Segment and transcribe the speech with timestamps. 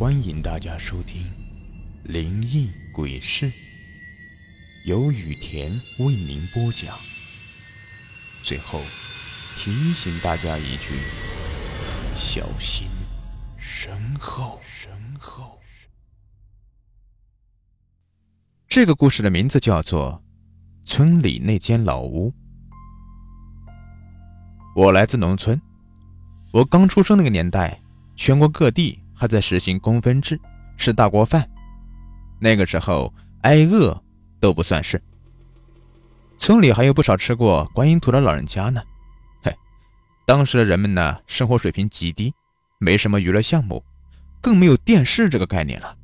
[0.00, 1.24] 欢迎大家收听
[2.10, 3.50] 《灵异鬼事》，
[4.86, 6.98] 由雨田为您播讲。
[8.42, 8.80] 最后
[9.58, 10.94] 提醒大家一句：
[12.14, 12.88] 小心
[13.58, 14.58] 身后。
[14.62, 15.60] 身后。
[18.66, 20.22] 这个故事的名字叫做
[20.90, 22.30] 《村里那间老屋》。
[24.74, 25.60] 我来自农村，
[26.52, 27.78] 我刚出生那个年代，
[28.16, 28.98] 全国各地。
[29.20, 30.40] 还在实行公分制，
[30.78, 31.46] 吃大锅饭。
[32.38, 33.12] 那个时候
[33.42, 34.02] 挨饿
[34.40, 34.98] 都不算事。
[36.38, 38.82] 村里还有不少吃过观音土的老人家呢。
[39.42, 39.54] 嘿，
[40.24, 42.32] 当时的人们呢，生活水平极低，
[42.78, 43.84] 没什么娱乐项目，
[44.40, 45.94] 更没有电视这个概念了。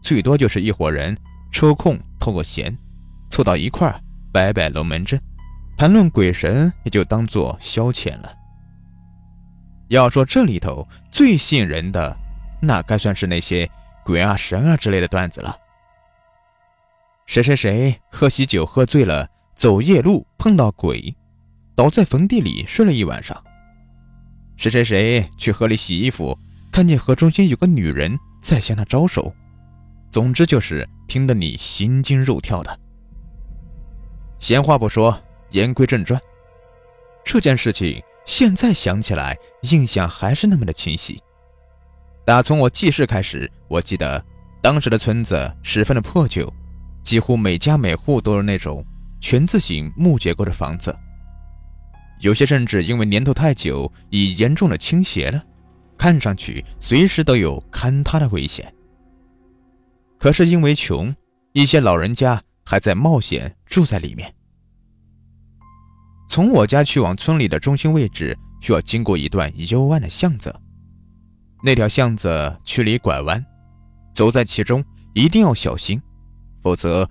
[0.00, 1.14] 最多就是一伙人
[1.52, 2.74] 抽空偷个闲，
[3.28, 3.94] 凑到一块
[4.32, 5.20] 摆摆龙门阵，
[5.76, 8.32] 谈论鬼神，也就当做消遣了。
[9.88, 12.16] 要说这里头最吸引人的，
[12.60, 13.68] 那该算是那些
[14.04, 15.56] 鬼啊神啊之类的段子了。
[17.26, 21.14] 谁谁谁喝喜酒喝醉了，走夜路碰到鬼，
[21.74, 23.40] 倒在坟地里睡了一晚上。
[24.56, 26.38] 谁谁谁去河里洗衣服，
[26.72, 29.34] 看见河中心有个女人在向他招手。
[30.10, 32.80] 总之就是听得你心惊肉跳的。
[34.38, 36.20] 闲话不说，言归正传，
[37.24, 38.02] 这件事情。
[38.26, 41.18] 现在想起来，印象还是那么的清晰。
[42.24, 44.22] 打从我记事开始，我记得
[44.60, 46.52] 当时的村子十分的破旧，
[47.04, 48.84] 几乎每家每户都是那种
[49.20, 50.94] 全字形木结构的房子，
[52.20, 55.40] 有些甚至因为年头太久，已严重的倾斜了，
[55.96, 58.74] 看上去随时都有坍塌的危险。
[60.18, 61.14] 可是因为穷，
[61.52, 64.34] 一些老人家还在冒险住在里面。
[66.28, 70.54] 从我家去往村里的中心位置，需要经过一段幽暗的巷子。
[71.62, 73.44] 那条巷子曲里拐弯，
[74.12, 76.00] 走在其中一定要小心，
[76.62, 77.08] 否则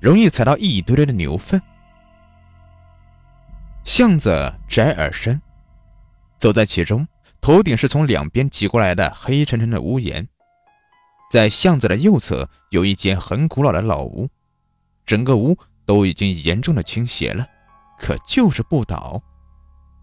[0.00, 1.60] 容易踩到一堆堆的牛粪。
[3.84, 5.40] 巷子窄而深，
[6.38, 7.06] 走在其中，
[7.40, 10.26] 头顶是从两边挤过来的黑沉沉的屋檐。
[11.30, 14.28] 在巷子的右侧有一间很古老的老屋，
[15.04, 17.46] 整个屋都已经严重的倾斜了。
[17.98, 19.22] 可就是不倒，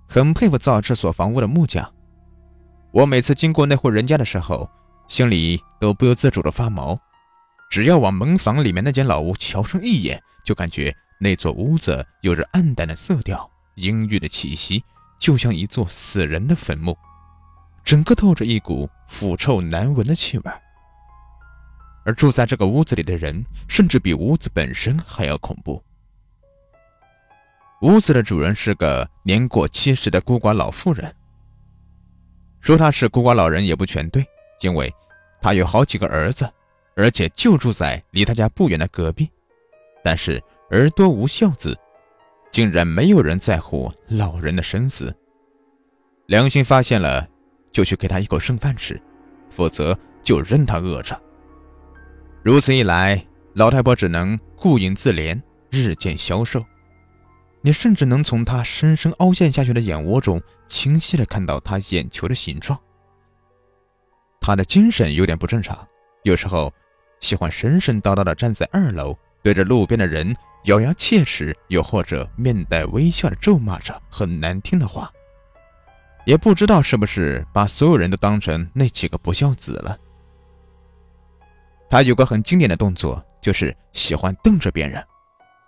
[0.08, 1.94] 很佩服造这所房屋的木匠。
[2.92, 4.70] 我每次经过那户人家的时候，
[5.08, 7.00] 心里都不由自主的发毛。
[7.70, 14.84] 只要往门房里面那间老屋瞧上一眼，就感觉那座屋子有着暗淡的色调、阴郁的气息，
[15.20, 16.96] 就像一座死人的坟墓，
[17.84, 20.44] 整个透着一股腐臭难闻的气味。
[22.06, 25.82] 而住在这个屋子里的人，甚至比屋子本身还要恐怖。
[27.84, 31.14] 屋子的主人是个年过七十的孤寡老妇人。
[32.62, 34.26] 说他是孤寡老人也不全对，
[34.62, 34.90] 因为
[35.42, 36.50] 他有好几个儿子，
[36.96, 39.30] 而且就住在离他家不远的隔壁。
[40.02, 41.78] 但是儿多无孝子，
[42.54, 45.14] 竟然没有人在乎老人的生死。
[46.28, 47.28] 良心发现了，
[47.74, 48.98] 就去给他一口剩饭吃，
[49.50, 51.22] 否则就任他饿着。
[52.42, 53.22] 如此一来，
[53.56, 55.38] 老太婆只能顾影自怜，
[55.70, 56.64] 日渐消瘦。
[57.66, 62.78] 你甚至能从他深深凹陷下去的眼窝中清晰地看到他眼球的形状。
[64.42, 65.88] 他的精神有点不正常，
[66.24, 66.72] 有时候
[67.22, 70.36] 喜欢神神叨叨地站在二楼，对着路边的人
[70.66, 75.10] 咬牙切齿，又或者面带微笑地咒骂着很难听的话。
[76.26, 79.98] 也不知道是不是把所有人都当成那几个不孝子了。
[81.90, 85.02] 他有个很经典的动作，就是喜欢瞪着别人，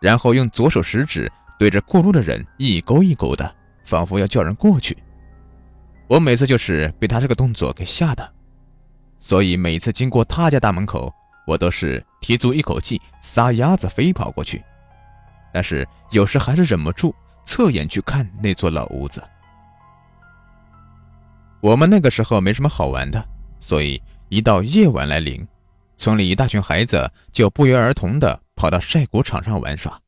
[0.01, 1.31] 然后用左手食指。
[1.57, 3.55] 对着过路的人一勾一勾的，
[3.85, 4.97] 仿佛要叫人过去。
[6.07, 8.33] 我每次就是被他这个动作给吓的，
[9.17, 11.11] 所以每次经过他家大门口，
[11.47, 14.63] 我都是提足一口气，撒丫子飞跑过去。
[15.53, 19.23] 但是有时还是忍不住侧眼去看那座老屋子。
[21.61, 23.25] 我们那个时候没什么好玩的，
[23.59, 23.99] 所以
[24.29, 25.47] 一到夜晚来临，
[25.97, 29.99] 村里一大群孩子就不约而同的跑到晒谷场上玩耍。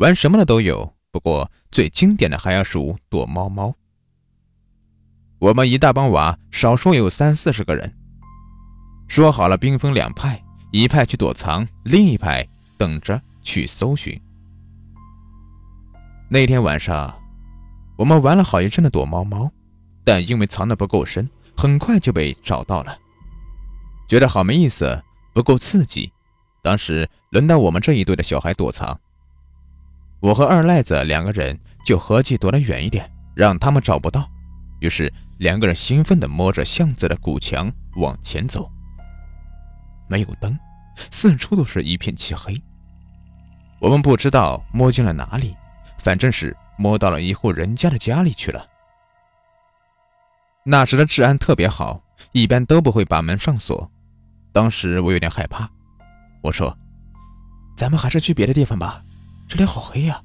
[0.00, 3.74] 玩什么的都有，不过最经典的还要数躲猫猫。
[5.38, 7.94] 我们一大帮娃，少说有三四十个人，
[9.08, 10.42] 说好了兵分两派，
[10.72, 12.48] 一派去躲藏，另一派
[12.78, 14.18] 等着去搜寻。
[16.30, 17.14] 那天晚上，
[17.98, 19.52] 我们玩了好一阵的躲猫猫，
[20.02, 22.96] 但因为藏得不够深，很快就被找到了，
[24.08, 25.02] 觉得好没意思，
[25.34, 26.10] 不够刺激。
[26.62, 28.98] 当时轮到我们这一队的小孩躲藏。
[30.20, 34.28] 我和二赖子两个人就合计躲得远一点，让他们找不到。
[34.80, 38.70] 于是两个人兴奋地摸着巷子的古墙往前走。
[40.08, 40.58] 没有灯，
[41.10, 42.60] 四处都是一片漆黑。
[43.78, 45.56] 我们不知道摸进了哪里，
[45.98, 48.66] 反正是摸到了一户人家的家里去了。
[50.64, 52.02] 那时的治安特别好，
[52.32, 53.90] 一般都不会把门上锁。
[54.52, 55.66] 当时我有点害怕，
[56.42, 56.76] 我说
[57.74, 59.02] ：“咱们还是去别的地方吧，
[59.50, 60.22] 这里好黑呀。”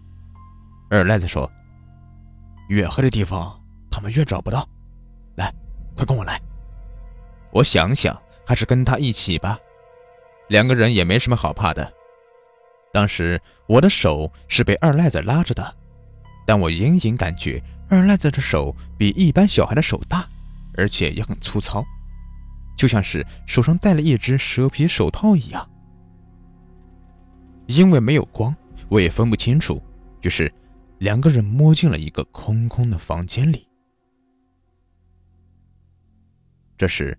[0.92, 1.52] 二赖子说
[2.70, 4.70] ：“越黑的地方，他们越找不到。
[5.36, 5.52] 来，
[5.96, 6.40] 快跟我来。”
[7.52, 9.58] 我想想，还是跟他一起吧。
[10.50, 11.92] 两个人也没什么好怕的。
[12.94, 15.76] 当时我的手是被二赖子拉着的，
[16.46, 20.24] 但我隐隐感觉二赖子的手比一般小孩的手大，
[20.78, 21.84] 而且也很粗糙，
[22.78, 25.68] 就像是手上戴了一只蛇皮手套一样。
[27.66, 28.56] 因为没有光，
[28.90, 29.82] 我也分不清楚，
[30.22, 30.52] 于是
[31.00, 33.68] 两个人摸进了一个空空的房间里。
[36.78, 37.18] 这时，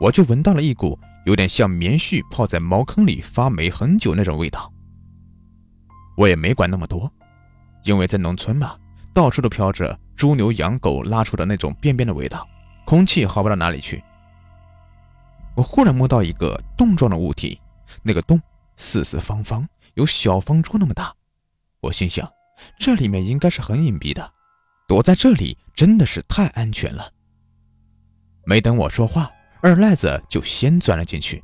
[0.00, 0.98] 我就闻到了一股。
[1.26, 4.72] 有点像棉絮泡在茅坑里发霉很久那种味道。
[6.16, 7.12] 我也没管那么多，
[7.82, 8.78] 因为在农村嘛，
[9.12, 12.48] 到处都飘着猪牛羊狗拉出的那种便便的味道，
[12.84, 14.00] 空气好不到哪里去。
[15.56, 17.60] 我忽然摸到一个洞状的物体，
[18.04, 18.40] 那个洞
[18.76, 21.14] 四四方方，有小方桌那么大。
[21.80, 22.26] 我心想，
[22.78, 24.32] 这里面应该是很隐蔽的，
[24.88, 27.12] 躲在这里真的是太安全了。
[28.46, 29.30] 没等我说话。
[29.62, 31.42] 二赖子就先钻了进去，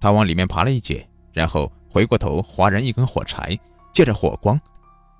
[0.00, 3.56] 他往里面爬了一截，然后回过头划燃一根火柴，
[3.92, 4.60] 借着火光，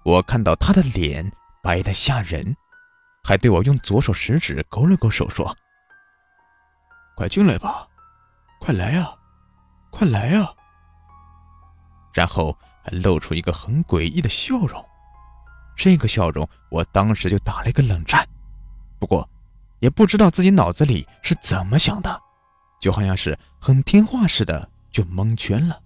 [0.04, 1.30] 我看到他的脸
[1.62, 2.56] 白得吓人，
[3.22, 5.56] 还对我用左手食指勾了勾手，说
[7.14, 7.86] ：“快进来吧，
[8.58, 9.14] 快来呀，
[9.90, 10.52] 快来呀。”
[12.18, 14.84] 然后还露出一个很诡异的笑容，
[15.76, 18.26] 这个笑容我当时就打了一个冷战，
[18.98, 19.28] 不过。
[19.78, 22.20] 也不知道自己脑子里是怎么想的，
[22.80, 25.80] 就好像是很听话似的，就蒙圈了，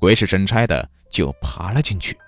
[0.00, 2.18] 鬼使神差的就爬了进去。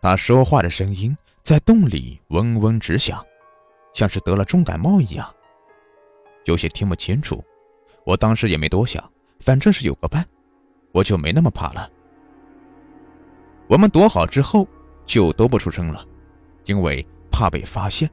[0.00, 3.22] 他说话的声音在洞里嗡嗡直响，
[3.92, 5.30] 像是得了重感冒一样，
[6.46, 7.44] 有些听不清楚。
[8.06, 10.26] 我当时也没多想，反正是有个伴，
[10.96, 11.90] 我就没那么怕了。
[13.68, 14.66] 我们躲好之后
[15.04, 16.02] 就都不出声了，
[16.64, 18.10] 因为怕被发现。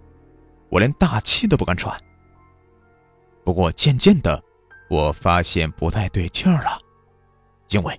[0.68, 1.97] 我连大气都不敢喘。
[3.45, 4.44] 不过渐渐的，
[4.89, 6.77] 我发现不太对劲儿了，
[7.69, 7.97] 因为，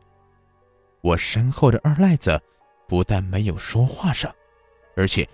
[1.01, 2.39] 我身后的二赖子
[2.87, 4.31] 不但没有说话声，
[4.97, 5.27] 而且，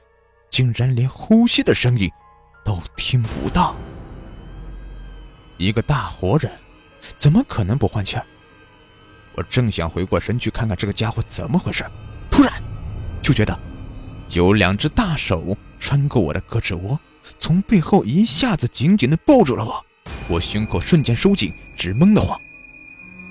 [0.48, 2.08] 竟然连呼吸的声音
[2.64, 3.74] 都听不到。
[5.56, 6.52] 一个大活人，
[7.18, 8.24] 怎么可能不换气儿？
[9.34, 11.84] 我正想回过神去看看这个家伙怎么回事，
[12.30, 12.52] 突然，
[13.22, 13.58] 就觉得，
[14.30, 16.98] 有两只大手穿过我的胳肢窝。
[17.38, 19.84] 从背后一下子紧紧地抱住了我，
[20.28, 22.38] 我胸口瞬间收紧，直闷得慌，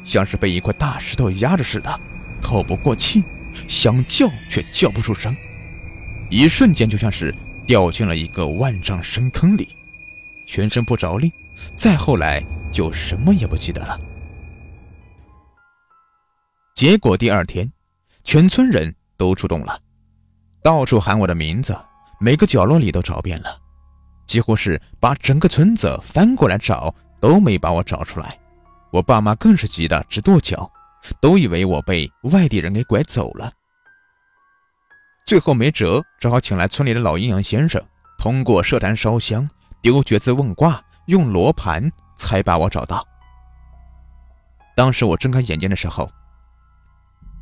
[0.05, 1.99] 像是被一块大石头压着似的，
[2.41, 3.23] 透不过气，
[3.67, 5.35] 想叫却叫不出声，
[6.31, 7.35] 一瞬间就像是
[7.67, 9.67] 掉进了一个万丈深坑里，
[10.47, 11.31] 全身不着力，
[11.77, 12.41] 再后来
[12.71, 13.99] 就什么也不记得了。
[16.79, 17.69] 结果第二天，
[18.23, 19.77] 全村人都出动了，
[20.63, 21.77] 到处喊我的名字，
[22.21, 23.59] 每个角落里都找遍了。
[24.25, 28.39] 几乎是把整个村子翻过来找，都没把我找出来。
[28.91, 30.71] 我爸妈更是急得直跺脚，
[31.19, 33.51] 都以为我被外地人给拐走了。
[35.25, 37.83] 最后没辙，只好请来村里的老阴阳先生，
[38.17, 39.45] 通过设坛烧香、
[39.81, 43.05] 丢角子问卦、用罗盘，才把我找到。
[44.77, 46.09] 当时我睁开眼睛的时候，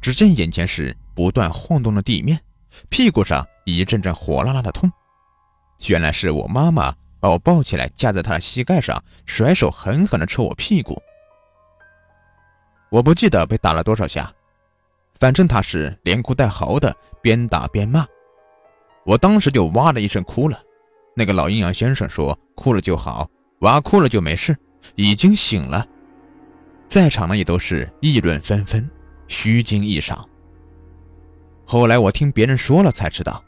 [0.08, 2.40] 只见眼前是不断晃动的地面，
[2.88, 4.90] 屁股上一阵阵火辣辣的痛。
[5.88, 10.98] 原来是我妈妈把我抱起来，架在她的膝盖上，甩手狠狠地抽我屁股。
[12.90, 14.32] 我不记得被打了多少下，
[15.20, 18.08] 反正她是连哭带嚎的，边打边骂。
[19.06, 20.58] 我当时就哇的一声哭了。
[21.18, 24.56] 那个老阴阳先生说：“哭了就好，娃哭了就没事，
[24.96, 25.86] 已经醒了。”
[26.88, 28.90] 在场的也都是议论纷纷，
[29.28, 30.28] 虚惊一场。
[31.66, 33.44] 后来我听别人说了才知道。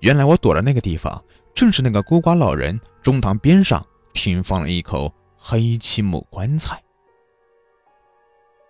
[0.00, 1.22] 原来我躲的那个地方，
[1.54, 6.80] 正是那个孤寡老人中堂边上停放了一口黑漆木棺材。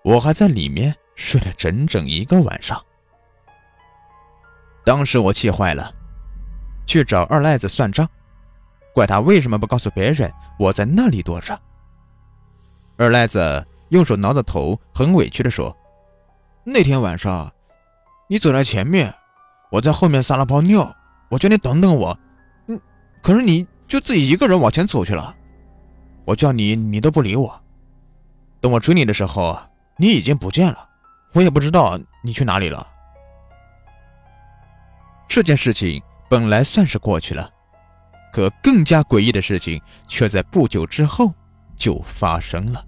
[0.02, 2.80] 我还在里面睡了整整一个晚上。
[4.84, 5.92] 当时我气坏了，
[6.86, 8.08] 去找二赖子算账，
[8.94, 11.58] 怪他为什么不告诉别人我在那里躲着。
[12.96, 15.76] 二赖子用手挠着头，很委屈地说
[16.64, 17.52] ：“那天晚上，
[18.28, 19.14] 你走在前面，
[19.70, 20.94] 我在后面撒了泡尿。”
[21.30, 22.16] 我叫你等等我，
[22.68, 22.80] 嗯，
[23.20, 25.34] 可是你就自己一个人往前走去了，
[26.26, 27.60] 我叫你，你都不理我。
[28.60, 29.58] 等我追你的时候，
[29.96, 30.88] 你已经不见了，
[31.32, 32.86] 我也不知道你去哪里了。
[35.26, 37.50] 这件事情本来算是过去了，
[38.32, 41.32] 可更加诡异的事情却在不久之后
[41.74, 42.84] 就发生了。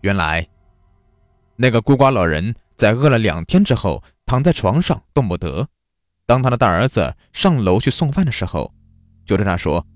[0.00, 0.44] 原来，
[1.56, 5.68] 那个孤寡老人在饿了两天之后，躺在床上动不得。
[6.26, 8.72] 当他的大儿子上楼去送饭的时候，
[9.26, 9.86] 就对他说：“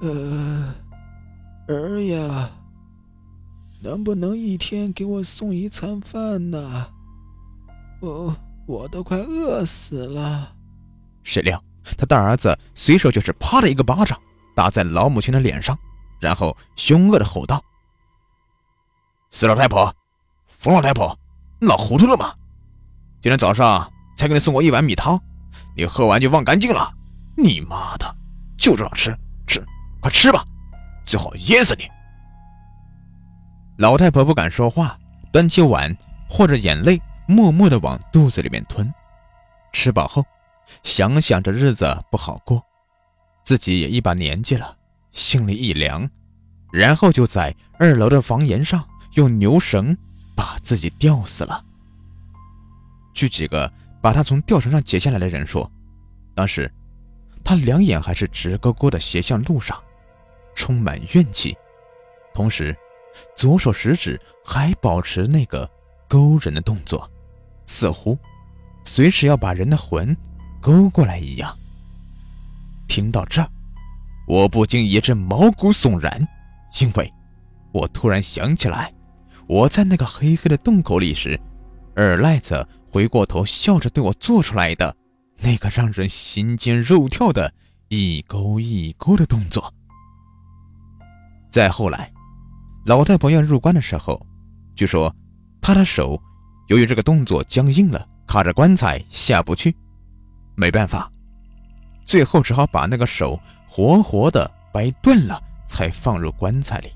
[0.00, 0.74] 呃，
[1.68, 2.50] 儿呀，
[3.82, 6.88] 能不能一天给我送一餐饭呢？
[8.00, 8.34] 我
[8.66, 10.54] 我都快饿死了。”
[11.22, 11.62] 谁料
[11.98, 14.18] 他大儿子随手就是啪的一个巴掌
[14.56, 15.78] 打在老母亲的脸上，
[16.20, 17.62] 然后凶恶的吼道
[19.30, 19.94] ：“死老太婆，
[20.60, 21.18] 冯老太婆，
[21.58, 22.34] 你老糊涂了吗？
[23.20, 23.90] 今天早上……”
[24.20, 25.18] 才给你送过一碗米汤，
[25.74, 26.92] 你喝完就忘干净了。
[27.38, 28.14] 你妈的，
[28.58, 29.64] 就知道吃吃，
[29.98, 30.44] 快吃吧，
[31.06, 31.88] 最好噎死你！
[33.78, 34.98] 老太婆不敢说话，
[35.32, 35.96] 端起碗，
[36.28, 38.92] 和着眼泪，默默的往肚子里面吞。
[39.72, 40.22] 吃饱后，
[40.82, 42.62] 想想这日子不好过，
[43.42, 44.76] 自己也一把年纪了，
[45.12, 46.06] 心里一凉，
[46.70, 49.96] 然后就在二楼的房檐上用牛绳
[50.40, 51.62] 把自己吊死了。
[53.12, 53.70] 据几个。
[54.02, 55.70] 把他从吊绳上解下来的人说
[56.34, 56.72] ：“当时，
[57.44, 59.78] 他两眼还是直勾勾的斜向路上，
[60.54, 61.54] 充满怨气，
[62.32, 62.74] 同时，
[63.36, 65.70] 左手食指还保持那个
[66.08, 67.06] 勾人的动作，
[67.66, 68.18] 似乎
[68.86, 70.16] 随时要把人的魂
[70.62, 71.54] 勾过来一样。”
[72.88, 73.46] 听到这，
[74.26, 76.26] 我不禁一阵毛骨悚然，
[76.80, 77.12] 因为，
[77.70, 78.90] 我突然想起来，
[79.50, 81.38] 我在那个黑黑的洞口里时，
[81.96, 82.64] 二赖子。
[82.88, 84.96] 回过头，笑着对我做出来的
[85.38, 87.52] 那个让人心惊肉跳的
[87.88, 89.72] 一勾一勾的动作。
[91.52, 92.12] 再后来，
[92.86, 94.20] 老太婆要入棺的时候，
[94.74, 95.14] 据说
[95.60, 96.20] 她的手
[96.66, 99.76] 由于这个动作僵硬了，卡着棺材下不去，
[100.56, 101.10] 没办法，
[102.04, 103.38] 最后只好把那个手
[103.68, 106.88] 活活的掰断了，才放入棺材里。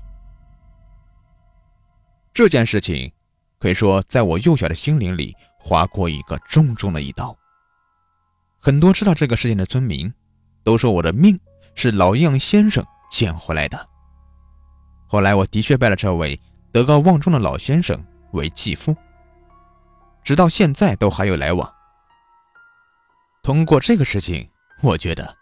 [2.35, 3.11] 这件事情
[3.57, 5.35] 可以说在我幼小的心灵里。
[5.67, 7.35] 划过一个重重的一刀。
[8.59, 10.13] 很多知道这个事情的村民
[10.63, 11.39] 都说我的命
[11.73, 13.89] 是老样先生捡回来的。
[15.07, 16.39] 后来我的确拜了这位
[16.71, 17.99] 德高望重的老先生
[18.33, 18.95] 为继父，
[20.23, 21.73] 直到现在都还有来往。
[23.41, 24.47] 通过这个事情，
[24.83, 25.35] 我觉得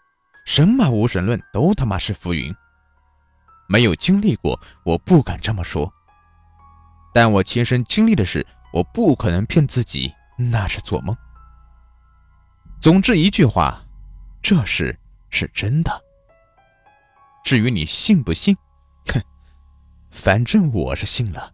[0.46, 2.56] 神马无神论都他妈是浮云。
[3.68, 5.92] 没有经历过，我不敢这么说。
[7.14, 8.46] 但我亲身经历的事。
[8.72, 11.16] 我不可能骗自己，那是做梦。
[12.80, 13.80] 总之一句话，
[14.42, 14.98] 这事
[15.30, 16.02] 是真的。
[17.44, 18.56] 至于你信不信，
[19.06, 19.22] 哼，
[20.10, 21.53] 反正我是信了。